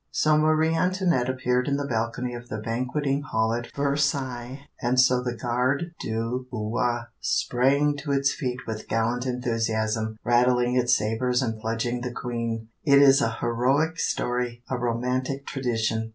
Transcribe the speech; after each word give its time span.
_So 0.09 0.35
Marie 0.35 0.73
Antoinette 0.73 1.29
appeared 1.29 1.67
in 1.67 1.77
the 1.77 1.85
balcony 1.85 2.33
of 2.33 2.49
the 2.49 2.57
banqueting 2.57 3.21
hall 3.21 3.53
at 3.53 3.71
Versailles, 3.75 4.61
and 4.81 4.99
so 4.99 5.21
the 5.21 5.35
garde 5.35 5.93
du 5.99 6.47
roi 6.51 7.01
sprang 7.19 7.95
to 7.97 8.11
its 8.11 8.33
feet 8.33 8.61
with 8.65 8.87
gallant 8.87 9.27
enthusiasm, 9.27 10.17
rattling 10.23 10.75
its 10.75 10.97
sabres 10.97 11.43
and 11.43 11.59
pledging 11.61 12.01
the 12.01 12.11
Queen. 12.11 12.69
It 12.83 12.99
is 12.99 13.21
a 13.21 13.37
heroic 13.41 13.99
story, 13.99 14.63
a 14.71 14.75
romantic 14.79 15.45
tradition. 15.45 16.09